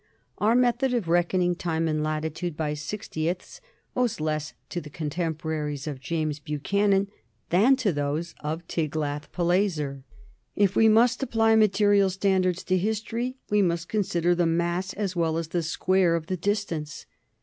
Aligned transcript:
Our 0.39 0.55
method 0.55 0.95
of 0.95 1.07
reckoning 1.09 1.53
time 1.53 1.87
and 1.87 2.03
latitude 2.03 2.57
by 2.57 2.73
sixtieths 2.73 3.61
owes 3.95 4.19
less 4.19 4.55
to 4.69 4.81
the 4.81 4.89
contemporaries 4.89 5.85
of 5.85 5.99
James 5.99 6.39
Buchanan 6.39 7.07
than 7.51 7.75
to 7.75 7.93
those 7.93 8.33
of 8.39 8.67
Tiglath 8.67 9.31
Pileser. 9.31 10.01
If 10.55 10.75
we 10.75 10.89
must 10.89 11.21
apply 11.21 11.55
material 11.55 12.09
standards 12.09 12.63
to 12.63 12.79
history, 12.79 13.37
we 13.51 13.61
must 13.61 13.89
consider 13.89 14.33
the 14.33 14.47
mass 14.47 14.93
as 14.93 15.15
well 15.15 15.37
as 15.37 15.49
the 15.49 15.61
square 15.61 16.15
of 16.15 16.25
the 16.25 16.37
distance. 16.37 17.05